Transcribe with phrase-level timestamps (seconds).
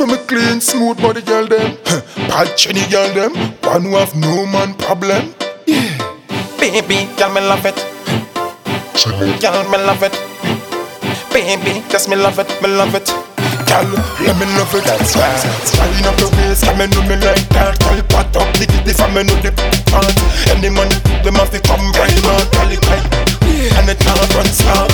[0.00, 1.76] for me clean, smooth body girl them.
[2.32, 3.36] Bad chinny girl them.
[3.60, 5.34] One who have no man problem.
[5.66, 5.92] Yeah.
[6.56, 7.76] Baby, girl, me love it.
[9.44, 10.16] Girl, me love it.
[11.28, 13.12] Baby, just me love it, me love it.
[13.68, 13.92] Girl,
[14.24, 14.84] let me love it.
[14.88, 15.36] That's right.
[15.92, 17.76] Wind up your waist, come and do me like that.
[17.84, 19.52] Girl, pat up the kitty for me know the
[19.92, 20.16] part.
[20.48, 22.40] Any money, them have to come right now.
[22.56, 23.04] Girl, it like,
[23.76, 24.88] and it now run slow.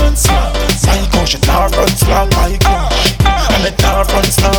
[0.82, 2.26] My gosh, it now run slow.
[2.34, 3.14] My gosh,
[3.54, 4.55] and it now run slow.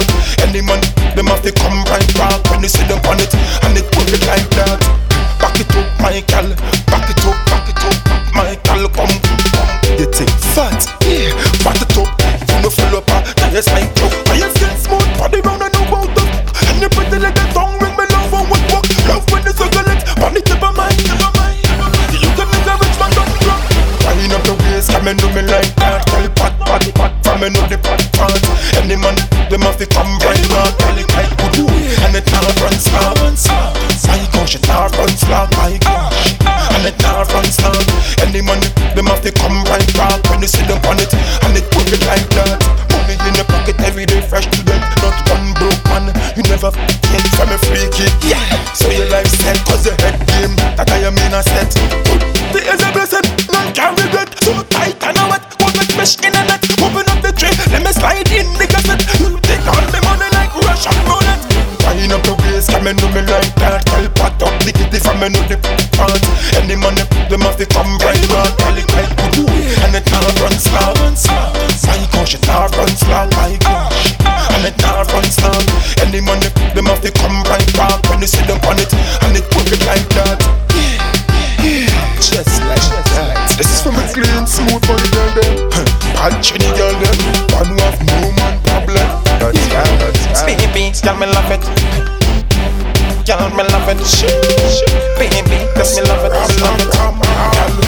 [11.18, 11.34] Yeah.
[11.68, 12.10] It up.
[12.48, 14.14] You know full up, now you like joke.
[14.30, 16.24] I you skin smooth, body round and no about the
[16.70, 18.86] And you pretty like a tongue ring me love and what walk.
[19.06, 21.54] Love when you circle it, on the tip of my, tip of my.
[22.18, 23.62] You can make a rich man don't drop.
[24.18, 26.06] Wind up the waist, come and do me like that.
[26.08, 28.42] Tell pat, pat, pat, from me know the pat, pat.
[28.82, 29.16] Any man,
[29.50, 31.07] them have to come right back.
[46.68, 47.88] You never get from a free.
[48.28, 50.56] Yeah, so your life set, cause your head game.
[50.76, 51.72] That I am in a set.
[52.52, 54.36] The is a blessing, none can regret.
[54.44, 56.64] So tight and a wet, what with mesh in a net.
[56.84, 59.04] Open up the tray, let me slide in the cassette.
[59.20, 61.48] You take all the money like Russian roulette.
[62.08, 63.84] Wind up the waist, and do me like that.
[63.84, 65.60] Girl, pat up the kitty from me know the
[66.00, 66.24] part.
[66.56, 68.56] Any money, them have to come right back.
[68.64, 69.46] Girl, it like good do,
[69.84, 70.96] and it now run slow.
[71.84, 73.28] My gosh, it now run slow.
[73.36, 74.16] My gosh,
[74.56, 75.60] and it now run slow.
[76.00, 76.48] Any money,
[76.78, 78.94] them have to come right back when you see them on it,
[79.26, 80.38] and it put it like that.
[82.22, 82.86] Just like
[83.18, 83.50] that.
[83.58, 85.74] This is from a clean, smooth body girl them.
[86.14, 87.18] Bad chinny girl them.
[87.58, 89.10] One who have no man problem.
[89.42, 90.54] That's right, that's right.
[90.54, 91.66] Baby, girl, me love it.
[93.26, 93.98] Girl, me love it.
[95.18, 96.78] Baby, just me love it, me love
[97.82, 97.87] it.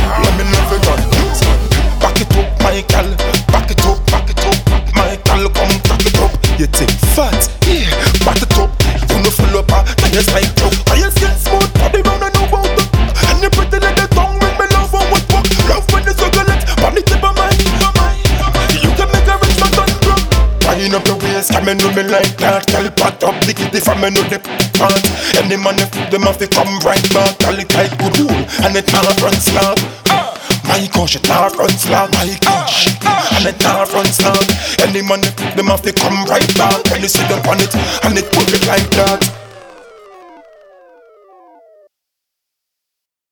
[21.69, 22.65] And do me like that.
[22.65, 24.41] Girl, pat up the kitty from me know the
[24.73, 25.05] part.
[25.37, 27.37] Any man money, them have to come right back.
[27.37, 29.77] Girl, it like good rule, and it now run slow.
[30.65, 32.09] My gosh, it now run slow.
[32.17, 32.89] My gosh,
[33.37, 34.39] and it now run slow.
[34.81, 36.81] Any money, them have to come right back.
[36.89, 39.38] When you see them on it, and it put it like that.